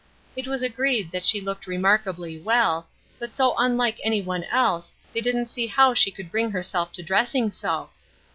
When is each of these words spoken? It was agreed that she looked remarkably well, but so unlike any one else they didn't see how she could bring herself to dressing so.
It 0.35 0.47
was 0.47 0.63
agreed 0.63 1.11
that 1.11 1.27
she 1.27 1.39
looked 1.39 1.67
remarkably 1.67 2.39
well, 2.39 2.87
but 3.19 3.35
so 3.35 3.53
unlike 3.59 3.99
any 4.03 4.19
one 4.19 4.45
else 4.45 4.95
they 5.13 5.21
didn't 5.21 5.45
see 5.51 5.67
how 5.67 5.93
she 5.93 6.09
could 6.09 6.31
bring 6.31 6.49
herself 6.49 6.91
to 6.93 7.03
dressing 7.03 7.51
so. 7.51 7.91